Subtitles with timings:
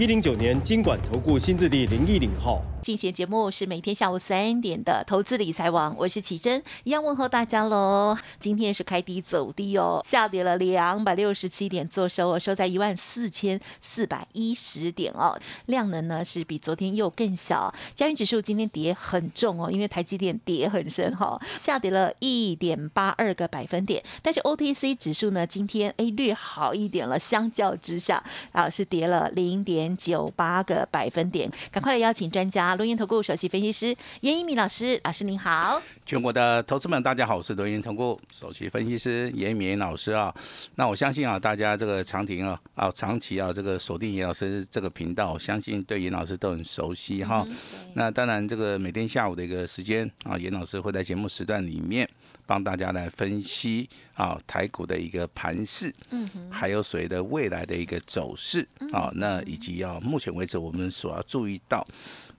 [0.00, 2.64] 一零九年金管投顾新字第零一零号。
[2.90, 8.18] 进行节目是每天下午三点的投资理财网，我是启珍，一样问候大家喽。
[8.40, 15.38] 今天是开低走低哦，下跌了两百六十七点，做收哦，收在一万四千四百一十点哦。
[15.66, 17.72] 量能呢是比昨天又更小。
[17.94, 24.02] 加元指数今天跌很重哦，因为台积电跌很深哈，下跌了一点八二个百分点。
[24.20, 31.48] 但是 OTC 指数呢，今天哎略好一点了，相较之下啊是跌了零点九八个百分点。
[31.70, 32.74] 赶快来邀请专家。
[32.80, 35.82] 罗源投顾首席分析师严一米老师，老师您好。
[36.06, 40.34] 全国的投资们，大家好，我是抖音投顾首席分析师严一鸣老师啊。
[40.76, 47.46] 那我相信啊，大家这个长亭啊啊长期啊这个锁定严老师这个频道，相信对严老师都很熟悉哈。
[47.92, 52.08] 那当然，这个每天下午的一个时间啊，严老师会在节目时段里面
[52.46, 59.12] 帮大家来分析啊台股的一个盘势，嗯，还有所谓的未来的一个走势啊。
[59.16, 61.86] 那以及啊，目前为止我们所要注意到。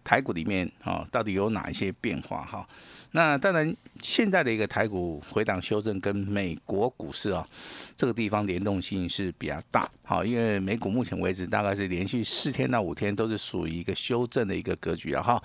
[0.04, 2.68] 台股里面啊，到底有哪一些变化哈？
[3.14, 7.46] 那当然，现在的一个台股回档修正跟美国股市啊，
[7.94, 9.86] 这个地方联动性是比较大。
[10.02, 15.44] 好，因为美股目前为止大概是连续四天到五天都是属于一个修正的一个格局啊哈。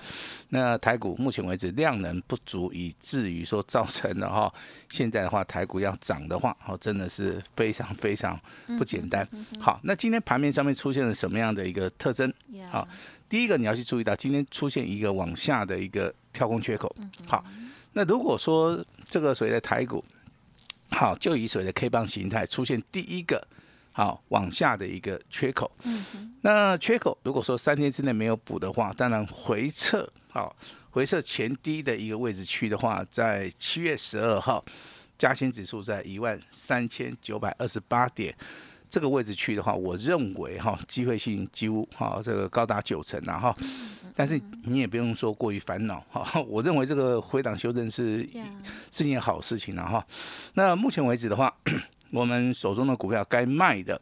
[0.50, 4.54] 那台股目前为止量能不足，以至于说造成了哈，
[4.88, 8.40] 现在的话台股要涨的话，哦，真的是非常非常
[8.78, 9.26] 不简单。
[9.58, 12.32] 好，那今天盘面上面出现了什么样的一个特征？
[12.70, 12.86] 好。
[13.28, 16.94] 第一个你要去注意到，今天出现一个往下的一个跳空缺口。
[17.26, 17.44] 好，
[17.92, 20.04] 那如果说这个所谓的台股，
[20.90, 23.46] 好，就以所谓的 K 棒形态出现第一个
[23.92, 25.70] 好往下的一个缺口。
[25.84, 30.54] 嗯那缺口如果说三天之内没有补的话，当然回撤好，
[30.90, 34.64] 回撤前低的一个位置区的话，在七月十二号，
[35.18, 38.32] 加权指数在一万三千九百二十八点。
[38.88, 43.56] 这个位置去的话，我认为哈机会性几乎哈这个高达九成啊哈，
[44.14, 46.40] 但是你也不用说过于烦恼哈。
[46.48, 48.26] 我认为这个回档修正是
[48.90, 50.06] 是件好事情了哈。
[50.54, 51.52] 那目前为止的话，
[52.10, 54.00] 我们手中的股票该卖的，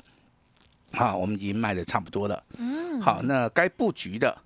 [0.93, 2.45] 好，我们已经卖的差不多了。
[2.59, 3.01] 嗯。
[3.01, 4.37] 好，那该布局的，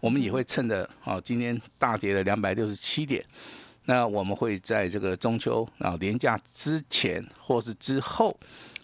[0.00, 3.22] 我们也会趁着好今天大跌了两百六十七点，
[3.84, 8.34] 那我们会在这个中秋啊年假之前或是之后。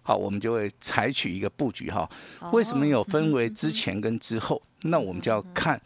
[0.06, 2.08] 好，我们就会采取一个布局哈。
[2.52, 4.62] 为什么有分为之前跟之后？
[4.82, 5.80] 那我们就要看，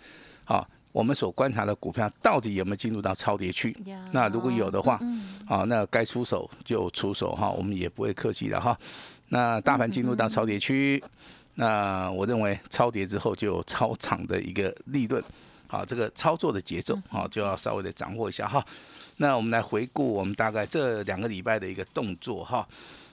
[0.45, 3.75] 好，我们所观察的股票到底有没有进入到超跌区。
[4.13, 5.01] 那如果有的话，
[5.47, 8.79] 好，那该出手就出手哈，我们也不会客气的哈。
[9.31, 11.03] 那大盘进入到超跌区，
[11.55, 15.25] 那我认为超跌之后就有超长的一个利润。
[15.67, 18.63] 好，这个操作的节奏好就要稍微的掌握一下哈。
[19.17, 22.69] 那我们来回顾我们大概这两个礼拜的一个动作哈。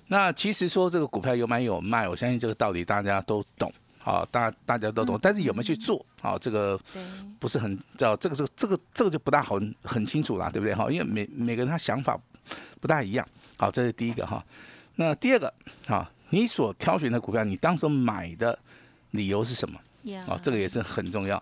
[0.09, 5.19] 那其实说这个股票有买有卖，我相信这个道理大家都懂，好，大大家都懂。
[5.21, 6.79] 但是有没有去做，好，这个
[7.39, 10.73] 不是很知道，这个这个这个这个就不大好很清楚啦，对不对？
[10.73, 12.17] 哈，因为每每个人他想法
[12.79, 13.27] 不大一样。
[13.57, 14.43] 好，这是第一个哈。
[14.95, 15.53] 那第二个，
[15.85, 18.57] 哈，你所挑选的股票，你当时买的
[19.11, 19.79] 理由是什么？
[20.25, 21.41] 啊，这个也是很重要。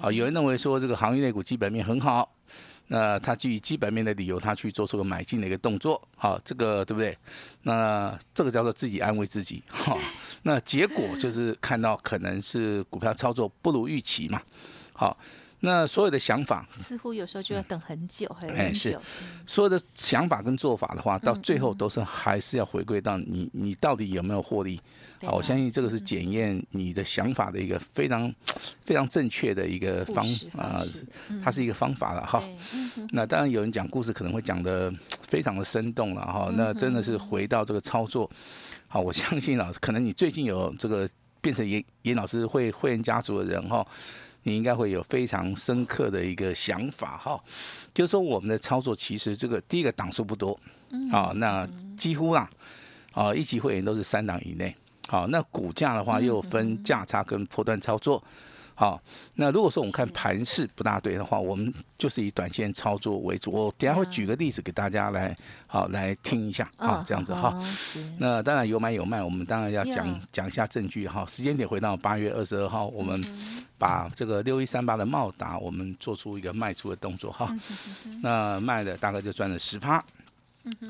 [0.00, 2.32] 好，有人认为说这个行业内股基本面很好。
[2.88, 7.16] 那他基于基本面的理由，他去做出个买进的一个动作，好，这个对不对？
[7.62, 9.96] 那这个叫做自己安慰自己，哈。
[10.42, 14.40] 那结果就是看到可能是股票操作不如预期嘛，
[14.92, 15.16] 好。
[15.60, 18.54] 那所有的想法，似乎有时候就要等很久，很久。
[18.54, 18.98] 哎，是，
[19.46, 24.80] 所有的想法跟做法的话，到最后都是还是要回归到你，你到底有没有获利？
[25.22, 28.32] 好，我相信这个是检验你的想法的一个非常
[28.84, 30.24] 非常正确的一个方
[30.56, 30.78] 啊，
[31.42, 32.42] 它是一个方法了哈。
[33.10, 34.92] 那当然有人讲故事可能会讲的
[35.26, 36.50] 非常的生动了哈。
[36.54, 38.30] 那真的是回到这个操作，
[38.86, 41.08] 好，我相信老师，可能你最近有这个
[41.40, 43.84] 变成严严老师会会员家族的人哈。
[44.46, 47.42] 你应该会有非常深刻的一个想法哈，
[47.92, 50.56] 就是说我们的操作其实这个第一个档数不多，
[51.10, 52.48] 啊，那几乎啊，
[53.12, 54.72] 啊一级会员都是三档以内，
[55.08, 58.22] 好，那股价的话又分价差跟破断操作，
[58.78, 59.00] 好，
[59.36, 63.50] 那如果说我们看盘势不大对的话，我们就是以短线操作为主。
[63.50, 65.34] 我等下会举个例子给大家来，
[65.66, 67.58] 好来听一下啊，这样子哈。
[68.18, 71.24] 那当然有买有卖，我们当然要讲讲一下证据哈。
[71.26, 73.18] 时间点回到八月二十二号，我们
[73.78, 77.50] 把这个六一三八的茂达，我们做出一个卖出的动作哈。
[78.20, 80.04] 那卖的大概就赚了十趴。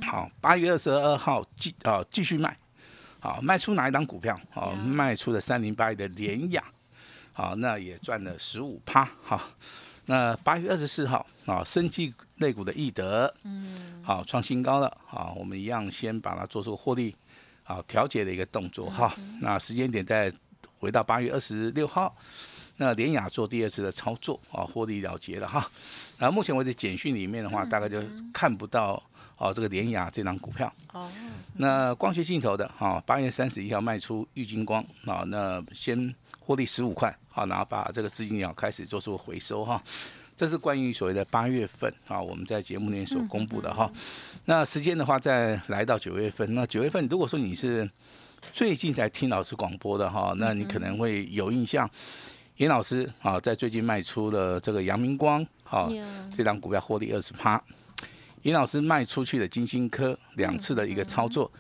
[0.03, 2.57] 好，八月二十二号继啊继续卖，
[3.21, 4.37] 好卖出哪一档股票？
[4.51, 6.65] 好卖出了三零八一的联雅。
[7.37, 9.07] 好，那也赚了十五趴。
[9.23, 9.39] 好，
[10.07, 14.97] 那八月二十四号啊，生技类股的易德，嗯，好创新高了。
[15.05, 17.15] 好，我们一样先把它做出获利，
[17.63, 19.15] 好调节的一个动作哈。
[19.43, 20.33] 那时间点再
[20.79, 22.17] 回到八月二十六号，
[22.79, 25.71] 那联雅做第二次的操作啊，获利了结了哈。
[26.17, 28.03] 然后目前为止简讯里面的话，大概就
[28.33, 29.03] 看不到
[29.37, 30.73] 哦这个联雅这张股票。
[30.95, 31.13] 哦。
[31.59, 37.15] 那光学镜头的哈，八月三十一号卖出玉金光啊，那先获利十五块。
[37.37, 39.83] 好，然后把这个资金要开始做出回收哈，
[40.35, 43.93] 这是关于所谓的八月份啊，我们在节目内所公布的哈。
[44.47, 47.87] 那时间的话，再来到九月份，那九月份如果说你是
[48.55, 51.87] 最近才听老师广播的哈，那你可能会有印象，
[52.57, 55.93] 严老师啊，在最近卖出了这个阳明光，好，
[56.35, 57.63] 这张股票获利二十趴。
[58.45, 61.53] 严老师卖出去的金星科两次的一个操作，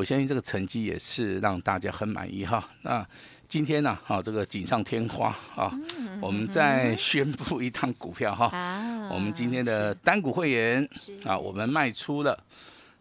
[0.00, 2.66] 我相信这个成绩也是让大家很满意哈。
[2.80, 3.06] 那
[3.46, 5.70] 今天呢，好，这个锦上添花啊，
[6.22, 8.48] 我们再 宣布一趟股票哈。
[9.12, 10.88] 我们今天的单股会员
[11.22, 12.42] 啊，我们卖出了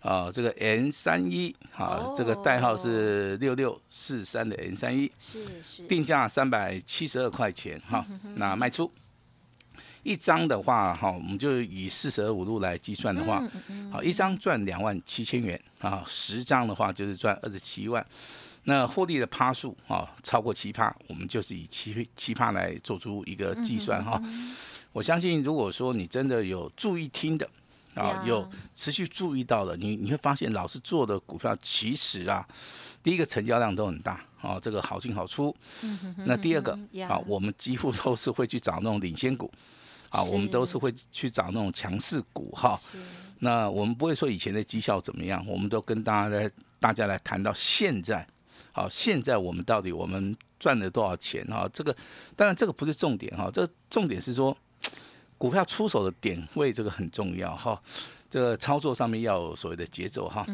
[0.02, 8.06] 啊，这个 N 三一啊，这个代号是六六四三的 N 三一，是是，定价三百七十二块钱哈。
[8.36, 8.92] 那卖出
[10.04, 13.44] 一张的话哈，我们就以四舍五入来计算的话，
[13.92, 18.06] 好，一张赚两万七千元啊，十张的话就是赚二十七万。
[18.64, 24.22] 那获利的趴数啊，超过七趴，我们就是以七七趴来做出一个计算哈。
[24.92, 27.50] 我相信，如果说你真的有注意听的
[27.96, 32.48] 啊，有持续注意到的，你你会发现，老师做的股票其实啊，
[33.02, 35.56] 第一个成交量都很大啊，这个好进好出。
[36.26, 39.50] 那第二个啊，我们几乎都是会去找那种领先股
[40.10, 42.80] 啊，我们都是会去找那种强势股哈。
[43.40, 48.28] 那我们不会说以前的绩效怎么样，我们都跟大家来大家来谈到现在。
[48.72, 51.70] 好，现在我们到底我们赚了多少钱哈？
[51.74, 51.96] 这个
[52.36, 54.56] 当然这个不是重点哈，这个重点是说
[55.38, 57.82] 股票出手的点位这个很重要哈。
[58.30, 60.46] 这个操作上面要有所谓的节奏哈。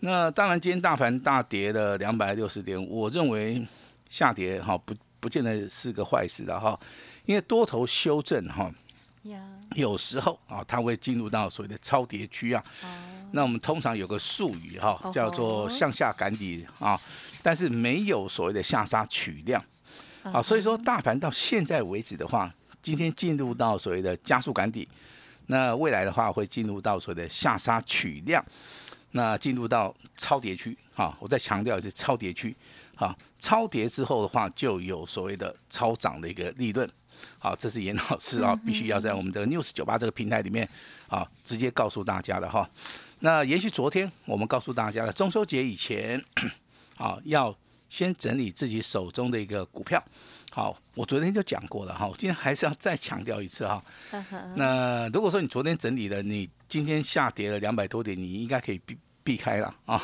[0.00, 3.66] 那当然今天大盘大跌了两百六十点，我认为
[4.08, 6.78] 下跌哈不不见得是个坏事的哈，
[7.26, 8.72] 因为多头修正哈，
[9.74, 12.64] 有时候啊它会进入到所谓的超跌区啊。
[13.32, 16.98] 那我们通常有个术语哈，叫做向下赶底啊。
[17.42, 19.64] 但是没有所谓的下杀取量，
[20.22, 22.52] 啊，所以说大盘到现在为止的话，
[22.82, 24.86] 今天进入到所谓的加速赶底，
[25.46, 28.44] 那未来的话会进入到所谓的下杀取量，
[29.12, 32.54] 那进入到超跌区，啊，我再强调一次超跌区，
[32.96, 36.90] 啊，超跌之后的话就有所谓的超涨的一个利润，
[37.38, 40.68] 好，这是严老师啊，必须要在我们这个 news 九八这个平台里面
[41.08, 42.68] 啊直接告诉大家的哈，
[43.20, 46.24] 那延续昨天我们告诉大家的中秋节以前。
[46.98, 47.56] 啊，要
[47.88, 50.02] 先整理自己手中的一个股票。
[50.50, 53.80] 好，我昨天就讲过了哈，今天还是要再强调一次哈。
[54.56, 60.02] 那如果说你昨天整理了，你今天下跌了两百多点，你应该可以避避开了啊。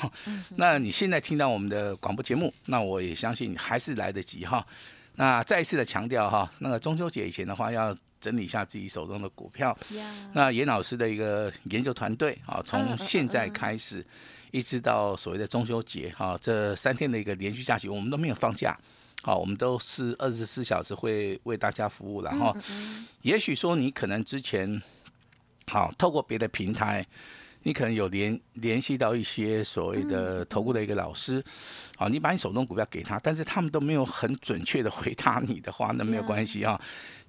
[0.54, 4.64] 那你现在听到我们的广播节目，那我也相信还是来得及哈。
[5.16, 9.76] 那再一次的强调哈，那个中秋节以前的话，要整理一下自己手中的股票。
[10.32, 14.04] 那严老师的一个研究团队啊，从现在开始。
[14.54, 18.78] 一直到所谓的中秋节哈，这三天的一个连续假期，我们都没有放假，
[19.20, 22.22] 好，我们都是二十四小时会为大家服务。
[22.22, 22.56] 然后，
[23.22, 24.80] 也许说你可能之前
[25.66, 27.04] 好透过别的平台，
[27.64, 31.44] 你可能有联联系到一些所谓的投顾的一个老师，
[31.96, 36.80] 好，你把你手中股票给他，但是他们都没有很准确的回答你的话，那没有关系哈，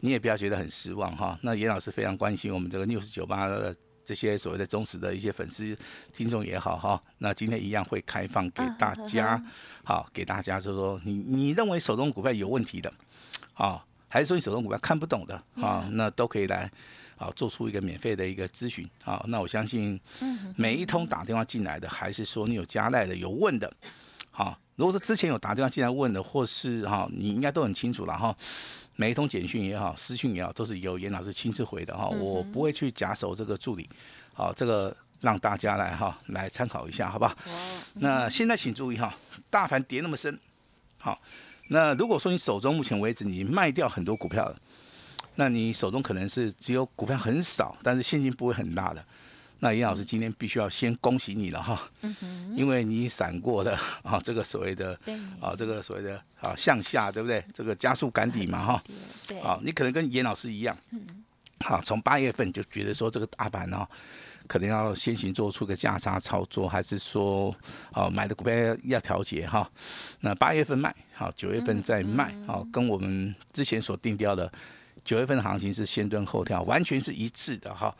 [0.01, 1.35] 你也不要觉得很失望哈。
[1.41, 3.75] 那严老师非常关心我们这个 news 九八的。
[4.07, 5.75] 这些所谓的忠实的一些粉丝
[6.13, 9.43] 听众也好哈，那今天一样会开放给大家，
[9.83, 12.93] 好给大家就是说，你你认为手中股票有问题的，
[13.55, 16.71] 啊，还是说你手中股票看不懂的啊，那都可以来
[17.17, 19.23] 啊做出一个免费的一个咨询啊。
[19.27, 19.99] 那我相信，
[20.55, 23.71] 每一通打电话进来的，还是说你有加赖的有问的，
[24.31, 28.35] 好，如果说之前有打电话进来问的，或是哈，你应该都很清楚了哈。
[28.97, 33.89] 每一通简讯也好，私讯也好，都是由严老师亲自回的哈，我不会去假手这个助理，
[34.33, 37.35] 好，这个让大家来哈来参考一下，好吧？
[37.95, 39.13] 那现在请注意哈，
[39.49, 40.39] 大盘跌那么深，
[40.97, 41.21] 好，
[41.69, 44.57] 那如果说你手中目前为止你卖掉很多股票了，
[45.35, 49.03] 那你手中可能是只有股票很少，但是现金不会很大的。
[49.59, 51.89] 那严老师今天必须要先恭喜你了哈，
[52.55, 54.99] 因为你闪过的啊这个所谓的
[55.39, 57.43] 啊这个所谓的啊向下对不对？
[57.53, 58.83] 这个加速赶底嘛哈，
[59.43, 60.77] 啊你可能跟严老师一样，
[61.61, 63.87] 好从八月份就觉得说这个大盘哦。
[64.47, 67.51] 可能要先行做出个价差操作，还是说，
[67.93, 69.67] 哦，买的股票要调节哈？
[70.19, 74.51] 那八月份卖，好，九月份再卖，好，跟我们之前所定调的
[75.05, 77.95] 九月份的行情是先蹲后跳，完全是一致的哈。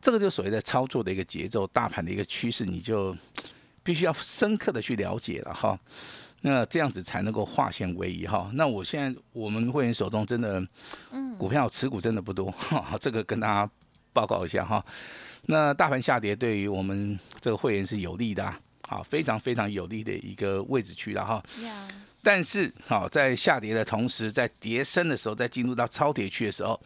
[0.00, 3.14] 这个就所谓的操作的一个节奏，大盘的一个趋势，你就
[3.82, 5.78] 必须要深刻的去了解了哈。
[6.42, 8.50] 那这样子才能够化险为夷哈。
[8.52, 10.62] 那我现在我们会员手中真的，
[11.10, 13.70] 嗯，股票持股真的不多，哈， 这个跟大家
[14.12, 14.84] 报告一下哈。
[15.46, 18.54] 那大盘下跌对于我们这个会员是有利的，
[18.86, 21.42] 好，非常非常有利的一个位置区了哈。
[22.24, 26.80] 但是，好，在下跌的同时，在跌升的时候，在进入到超跌区的时候，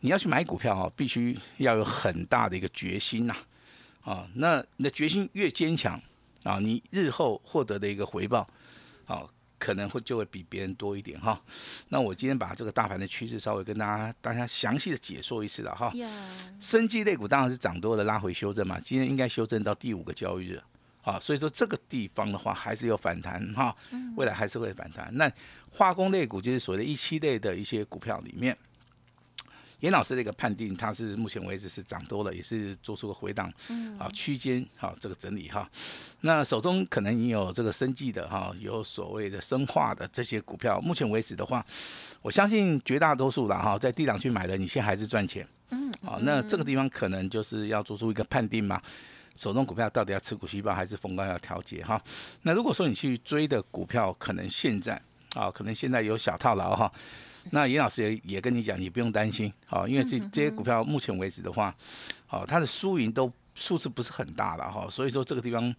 [0.00, 3.36] 你要去买股票哦，必须要有很大的一个决心呐。
[4.02, 5.98] 啊，那你的决心越坚强
[6.42, 8.44] 啊，你日后获得的一个回报，
[9.04, 9.30] 好。
[9.60, 11.42] 可能会就会比别人多一点哈，
[11.88, 15.92] 那我今天把这个大盘的趋势稍微跟大家大家详细的解说一次了哈。
[16.60, 20.62] 生技类股当然是涨多了拉回修正嘛，今天应该修正到第五个交易日，
[21.00, 23.74] 好，所以说这个地方的话还是有反弹哈，
[24.16, 25.08] 未来还是会反弹。
[25.16, 25.30] 那
[25.70, 28.56] 化工类股就是所谓的一期类的一些股票里面。
[29.80, 33.48] 严老师的一个判定，它是目前为止是涨多了，也是做出个回档，
[33.96, 35.70] 啊区间好这个整理哈。
[36.22, 41.64] 那手中可能你有这个生计的哈，有所谓的生化的这些股票，目前为止的话，
[42.22, 45.46] 我相信绝大多数的哈，在低档去买的，你现在还是赚钱。
[45.70, 48.82] 嗯，好，那这个地方可能就是要做出一个判定嘛，
[49.38, 52.02] 手中股票到底要持股续报还是逢高要调节哈。
[52.42, 55.00] 那如果说你去追的股票，可能现在
[55.34, 56.92] 啊，可能现在有小套牢哈。
[57.52, 61.74] 那严老师也也跟你讲，你不用担心，好，因为这这些股票目前为止的话，
[62.26, 65.74] 好，它的输赢都数字不是很大了哈，所以说这个地方，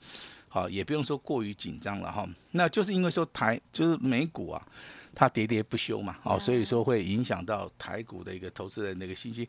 [0.47, 2.27] 好，也不用说过于紧张了哈。
[2.51, 4.67] 那就是因为说台就是美股啊，
[5.13, 9.45] 它喋喋不休嘛，好，所以说会影响到台股的一个投资人的一个信心。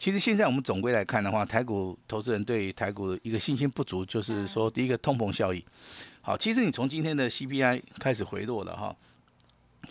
[0.00, 5.62] 其实现在我们总归来看的话，台股投资人对台股的一个信心不足，就是说第一个通膨效应。
[6.22, 8.96] 好，其实你从今天的 CPI 开始回落了哈。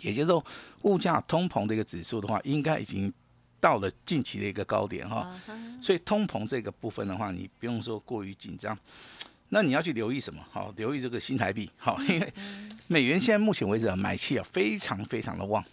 [0.00, 0.44] 也就是说，
[0.82, 3.12] 物价通膨的一个指数的话，应该已经
[3.60, 5.32] 到了近期的一个高点哈。
[5.80, 8.76] 所以通膨这个部分的话，你不用说过于紧张。
[9.50, 10.44] 那你要去留意什么？
[10.50, 11.70] 好，留意这个新台币。
[11.78, 12.32] 好，因为
[12.88, 15.64] 美元现在目前为止啊，买气啊非常非常的旺。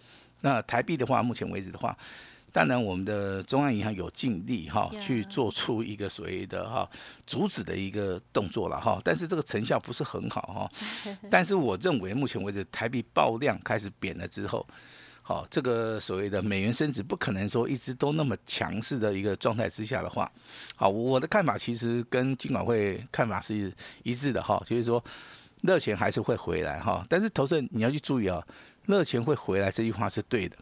[0.42, 1.98] 那台币的话，目前为止的话。
[2.58, 6.90] 当然，我们的中央银行有尽力哈去做出一个所谓的哈
[7.24, 10.70] 阻止的一个动作了哈，但是这个成效不是很好哈。
[11.30, 14.66] 但是我认为，目前为止台币爆量开始贬了之后，
[15.22, 20.28] 好，这个所谓的美元升值不可能说一直都那么强势的一个状态之下的话，
[20.74, 23.72] 好，我的看法其实跟金管会看法是
[24.02, 25.00] 一致的哈，就是说
[25.62, 28.44] 热钱还是会回来哈，但是投资人你要去注意啊，
[28.86, 30.56] 热钱会回来这句话是对的。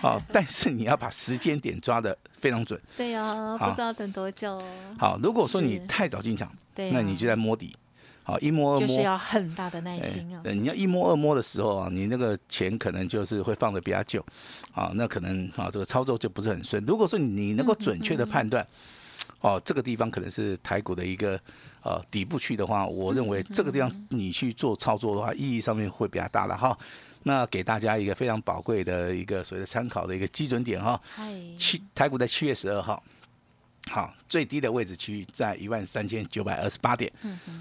[0.00, 2.80] 好， 但是你要把时间点抓的非常准。
[2.96, 4.62] 对呀，不知道等多久。
[4.98, 7.76] 好，如果说你太早进场，那你就在摸底。
[8.24, 10.40] 好，一摸二摸，就是要很大的耐心啊。
[10.44, 14.24] 对，你要一摸二摸的时候啊，你那个钱可能就是会放的比较久。
[14.70, 16.80] 好，那可能啊，这个操作就不是很顺。
[16.86, 18.64] 如果说你能够准确的判断，
[19.40, 21.38] 哦，这个地方可能是台股的一个
[21.82, 26.78] 呃底部区的话，我认为这个地方你去做操作的话，意义上面会比较大了哈。
[27.24, 31.00] 那给大家一个非常宝贵的一个所谓的参考的一个基准点哈，
[31.56, 33.02] 七台股在七月十二号，
[33.86, 37.12] 好最低的位置区域在一万三千九百二十八点，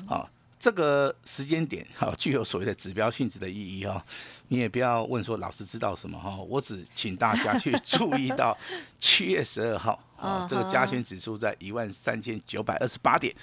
[0.07, 4.05] 好这个时间点哈具有所谓的指标性质的意义哈，
[4.51, 8.55] 你也不要问说老师知道什么哈，我只请大家去 注意到
[9.00, 13.34] 七月十二号啊这个加权指数在一万三千九百二十八点，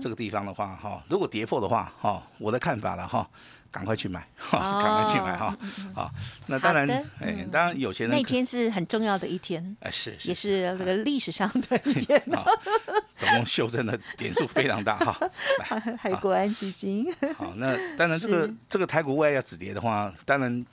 [0.00, 3.30] 这个地方的话哈，如果跌破的话哈，我的看法了哈。
[3.72, 4.20] 赶快去买，
[4.52, 5.56] 赶快去买哈！
[5.94, 6.10] 好，
[6.46, 6.86] 那当然，
[7.18, 12.22] 哎，当然有钱人那天是很重要的一天，哎，是，也是这个历史上的一天，
[13.16, 15.18] 总共修正的点数非常大哈。
[15.98, 20.66] 海国安基金，好，那当然这个这个台股未来要止跌的话，当然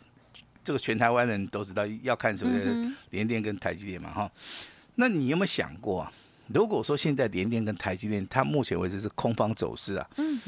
[0.64, 4.32] 这个全台湾人都知道要看什么联电跟台积电嘛哈。
[4.96, 6.10] 那你有没有想过，
[6.48, 10.40] 如果说现在联电跟台积电它目前为止是空方走势啊，嗯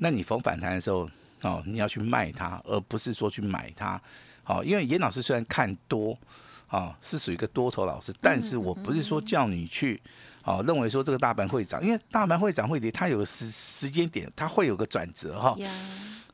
[0.00, 1.08] 那你逢反弹的时候？
[1.42, 4.00] 哦，你要去卖它，而不是说去买它。
[4.42, 6.18] 好，因为严老师虽然看多，
[6.66, 10.02] 啊，是属于一个多头老师，但是我不是说叫你去。
[10.46, 15.56] 哦，认为说这个大盘会涨，因为大盘会涨会跌，它有时时间点，它会有个转折哈。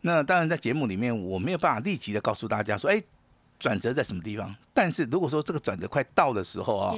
[0.03, 3.03] 那当然在节目里面我没有办法立即的告诉大家说，哎，
[3.59, 4.55] 转折在什么地方。
[4.75, 6.95] 但是如果说这个转折快到的时候啊，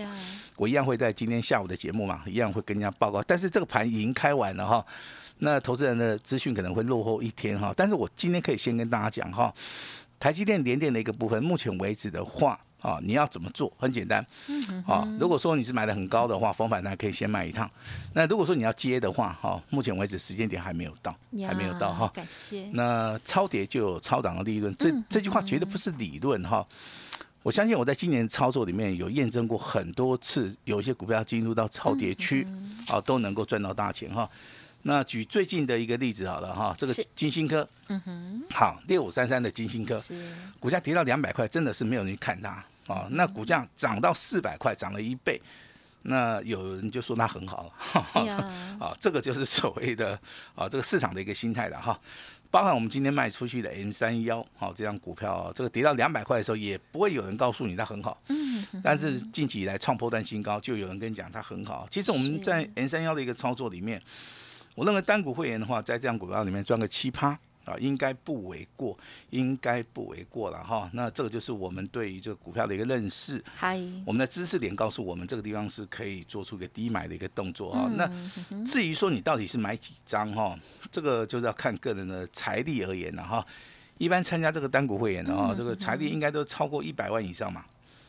[0.57, 3.23] 我一样会在今天下午的节目嘛，一样会跟人家报告。
[3.23, 4.85] 但是这个盘已经开完了哈，
[5.39, 7.73] 那投资人的资讯可能会落后一天哈。
[7.77, 9.55] 但是我今天可以先跟大家讲哈，
[10.19, 12.59] 台积电连电的一个部分，目前为止的话。
[12.85, 13.73] 啊，你要怎么做？
[13.79, 14.25] 很简单。
[14.87, 17.69] 啊，如果说你是买的很高的话，逢反弹可以先卖一趟。
[18.13, 22.07] 那如果说你要接的话，哈，目前为止时间点还没有到，还没有到哈。
[22.15, 22.69] 感谢。
[22.75, 26.67] 那超跌就有超涨的利润，这这句话绝对不是理论哈。
[27.43, 32.47] 我相信我在今年操作里面有验证过很多次，有一些股票进入到超跌区，
[32.89, 34.29] 啊，都能够赚到大钱哈。
[34.87, 39.99] 那举最近的一个例子好了哈，这个金星科，嗯哼，好六五三三的金星科，
[40.61, 42.63] 股价跌到两百块，真的是没有人看它。
[42.87, 45.41] 哦，那股价涨到四百块，涨了一倍，
[46.03, 47.65] 那有人就说它很好
[48.15, 48.35] 了，
[48.79, 50.19] 啊，这个就是 所谓的
[50.55, 51.99] 啊，这个市场的一个心态的哈。
[52.51, 61.89] 包含我们今天卖出去的 M 三幺，好，这张股票，这个跌到两百块的时候，也不会有人告诉你它很好，嗯，但是近期以来创破断新高，就有人跟你讲它很好。
[61.91, 64.01] 其实我们在 M 三幺的一个操作里面，
[64.77, 67.37] 我认为单股会员的话，在这样股票里面赚个七趴。
[67.65, 68.97] 啊，应该不为过，
[69.31, 70.89] 应该不为过了哈。
[70.93, 73.43] 那这个就是我们对于这个股票的一个认识。
[73.57, 77.89] 嗨，我们的知识点告诉我们，这个地方是可以做出一个低买的一个动作哈。
[77.97, 78.09] 那
[78.65, 80.59] 至于说你到底是买几张哈，
[80.91, 83.45] 这个就是要看个人的财力而言了哈。
[83.97, 87.65] 一般参加这个单股会员的哈，这个财力应该都超过一百万以上嘛。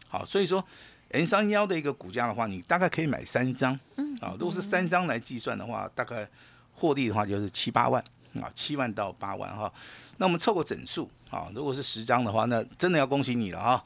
[0.07, 0.63] 好，所以说
[1.09, 3.79] N 三幺的一个股价的话，你大概可以买三张。
[3.95, 4.15] 嗯。
[4.21, 6.27] 啊，如果是三张来计算的话，大概
[6.73, 8.03] 获利的话就是七八万。
[8.41, 9.71] 啊，七万到八万哈，
[10.17, 13.83] 那我们凑个整数啊，如果是十张的话，那真的要恭喜你了哈，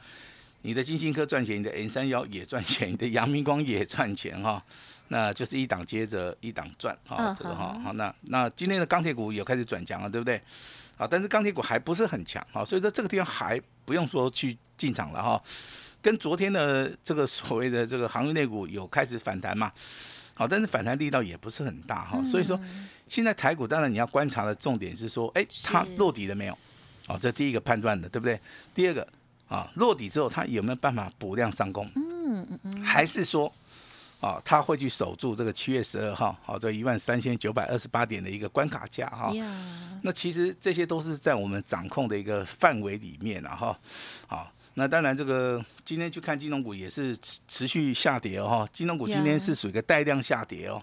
[0.63, 4.63] 你的金星科赚钱，你的 N 三幺也赚钱，你的阳明光也赚钱哈，
[5.09, 10.41] 那就是一档接着一档赚哈，这个哈好，那那今天的钢铁股有开始转强了，对不对？
[10.97, 15.41] 啊，但是钢铁股还不是很强哈，所以说这个地方还不用说去进场了哈，
[16.01, 19.71] 跟昨天的这个所谓的这个航运内股有开始反弹嘛。
[20.39, 22.57] 好，但是反弹力道也不是很大哈，所以说
[23.09, 26.57] 现在台股当然你要观察的重点是说，哎，它落底了没有？
[27.07, 28.39] 哦，这第一个判断的，对不对？
[28.73, 29.05] 第二个
[29.49, 31.91] 啊，落底之后它有没有办法补量上攻？
[31.93, 33.51] 嗯嗯嗯，还是说
[34.21, 39.33] 啊，它会去守住这个七月十二号好这一万三千九百二十八点的一个关卡价哈？
[40.03, 43.77] 那其实这些都是在我们掌控的一个范围里面了哈，
[44.25, 44.49] 好。
[44.79, 50.81] 那当然，这个今天去看金融股也是持持续下跌哦，金融股今天是属于一个带量下跌哦，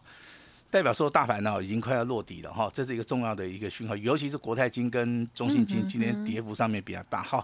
[0.71, 7.43] 代表说大盘呢已经快要落底了哈，这是一个重要的一个讯号，尤其是国泰金跟中信金今天跌幅上面比较大哈。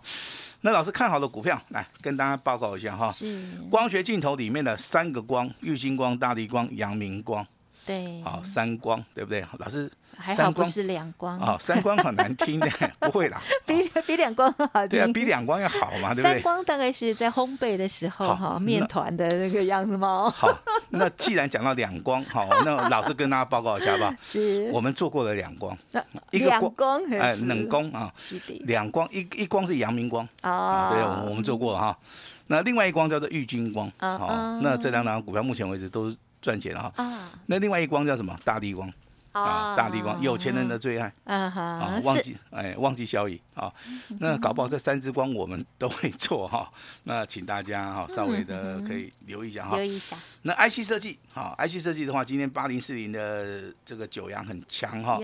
[0.61, 3.51] 那老师看好的股票来跟大家报告一下哈，是。
[3.71, 7.47] 光学镜头里面的三个光，玉金光、大地光、阳明光，
[7.85, 9.45] 对，好三光对不对？
[9.59, 9.91] 老师。
[10.15, 12.69] 还好不是两光哦，三光很难听的，
[13.01, 14.87] 不会啦， 比 比两光好。
[14.87, 16.35] 对啊，比两光要好嘛，对不对？
[16.35, 20.31] 三光大概是在烘焙的时候哈，面团的那个样子吗？
[20.31, 20.49] 好，
[20.91, 24.15] 那既然讲到两光，好，那老师跟大家报告一下吧。
[24.21, 25.77] 是，我们做过的两光，
[26.31, 28.13] 一个光哎，冷光啊，
[28.67, 31.99] 两光一一光是阳明光啊，对，我们做过哈。
[32.49, 36.93] 那另外一光叫做玉金光，好，那这两档股票目前为止都赚钱了哈。
[37.03, 38.37] 啊，那另外一光叫什么？
[38.45, 38.93] 大地光。
[39.33, 41.11] 啊，大地光，有钱人的最爱。
[41.25, 43.73] 啊哈，忘记哎，忘记效益啊。
[44.21, 46.71] 那搞不好这三支光我们都会做哈。
[47.05, 49.77] 那请大家哈稍微的可以留意一下哈。
[49.77, 50.19] 留意一下。
[50.43, 55.19] 那 IC 设计，好，IC 设计的话，今天八零四零的这个九阳很强哈，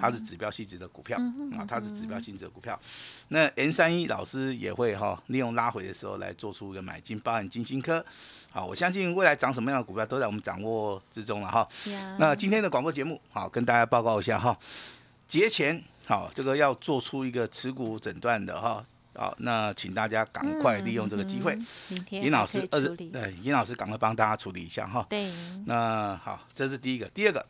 [0.00, 1.16] 它是指标性质的股票
[1.56, 2.76] 啊，它是指标性质的股票。
[3.28, 8.04] 那 N 三一老师也会哈，利用拉回的时候来做出一个买进，包含金星科。
[8.52, 11.66] 好，我相信未来涨什么样的股票都在我们掌握之中了哈。
[12.18, 14.54] 那今天的广播节目，好跟大家报告一下哈。
[15.26, 18.84] 节前，好这个要做出一个持股诊断的哈。
[19.14, 21.58] 好，那请大家赶快利用这个机会。
[22.10, 25.06] 尹老师，呃，对，尹老师赶快帮大家处理一下哈。
[25.08, 25.30] 对。
[25.64, 27.46] 那好，这是第一个，第二个，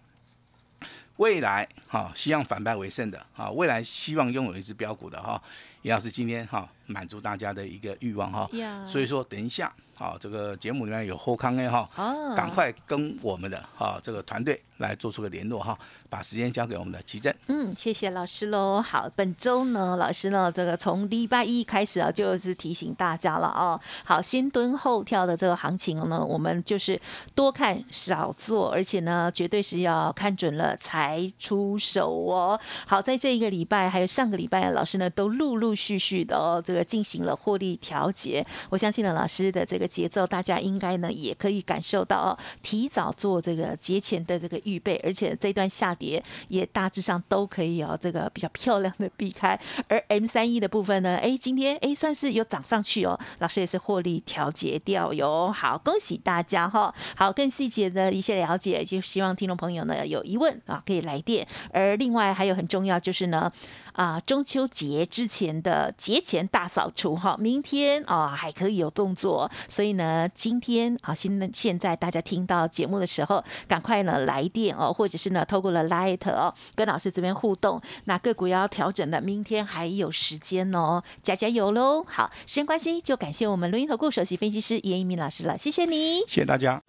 [1.17, 5.43] 未来哈，希望反败为胜的哈，未来希望拥有一只标股的哈，
[5.83, 8.49] 尹老师今天哈满足大家的一个欲望哈。
[8.87, 9.73] 所以说，等一下。
[10.03, 11.89] 好，这个节目里面有后康 A 哈，
[12.35, 15.79] 赶快跟我们的啊这个团队来做出个联络哈，
[16.11, 17.33] 把时间交给我们的奇正。
[17.47, 18.83] 嗯，谢谢老师喽。
[18.83, 23.81] 好，本周呢，老师呢，这个从礼拜一开始啊，就是提醒大家了哦。
[24.05, 27.01] 好，先蹲后跳的这个行情呢，我们就是
[27.35, 32.59] 多看少做，而且呢，绝对是要看准了才出手哦。
[32.87, 38.45] 好，在这一个礼拜还有上个礼拜，老师呢都陆陆陆续续的哦，这个进行了获利调节。
[38.69, 49.59] 我相信呢，老师的这个节奏，大家应该呢也可以感受到哦，提早做这个节前的这个预预备，而且这段下跌也大致上都可以哦，这个比较漂亮的避开。
[49.89, 55.53] 而 M 三一的部分呢，哎，今天哎算是有涨上去哦，老师也是获利调节掉哟。
[55.53, 56.95] 好，恭喜大家哈！
[57.15, 61.47] 好，更细节的一些了解，就希望听众朋友呢有疑问啊可以来电。
[61.73, 63.53] 而另外还有很重要就是呢。
[63.93, 77.81] 啊，中秋节之前的节前大扫除哈，明天啊还可以有动作，所以呢，今天啊，现现在大家听到节目的时候，赶快呢来电哦，或者是呢透过了 Light 哦，跟老师这边互动。
[78.05, 82.05] 那个股要调整的，明天还有时间哦，加加油喽！
[82.07, 86.83] 好，时间关系，就感谢我们录音投顾首席分析师严一鸣老师了，谢谢你，谢谢大家。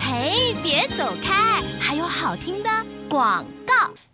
[0.00, 2.68] 嘿，别走开，还有好听的
[3.08, 3.61] 广告。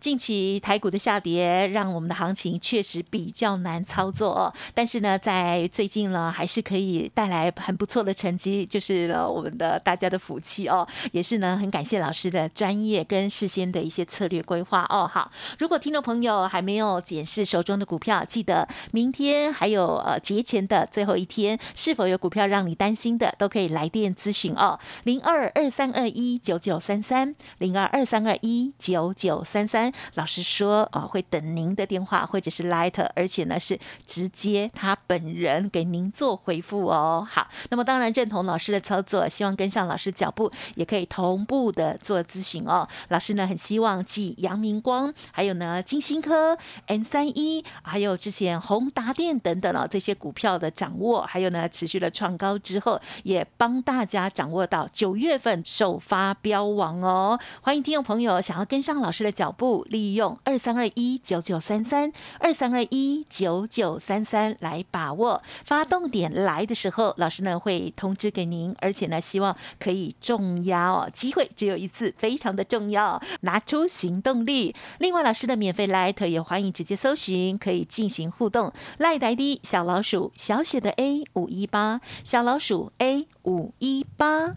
[0.00, 4.52] 近期台股的下跌，让我们的行情确实比较难操作。
[4.74, 10.86] 但是呢，在最近呢，还是可以带来很不错的成绩，就是了我们的大家的福气哦。
[11.12, 15.08] 也是呢，很感谢老师的专业跟事先的一些策略规划哦。
[15.10, 24.78] 好，如果听众朋友还没有检视手中的股票，记得明天还有呃节前的最后一天，是否有股票让你担心的，都可以来电咨询哦。
[25.04, 29.92] 零二二三二一九九三三，零二二三二一九九三三三。
[30.14, 37.26] 老师说啊，会等您的电话或者是 Light，而且呢是直接他本人给您做回复哦。
[37.28, 42.86] 好，那么当然认同老师的操作，希望跟上老师脚步，也可以同步的做咨询哦。
[43.08, 57.38] 老师呢很希望继阳明光，还有呢金星科、N 三一，还有之前宏达电等等哦这些股票的掌握，还有呢持续的创高之后，也帮大家掌握到九月份首发标王哦。
[57.62, 59.84] 欢迎听众朋友想要跟上老师的脚步。
[59.88, 74.74] 利用二三二一九九三三二三二一九九三三来把握发动点来的时候，老师呢会通知给您，而且呢希望可以重压哦，机会只有一次，非常的重要，拿出行动力。
[74.98, 78.72] 另外，老师的免费来头也欢迎直接搜寻，可以进行互动。
[78.98, 84.56] 赖呆的小老鼠小写的 A 五一八小老鼠 A 五一八。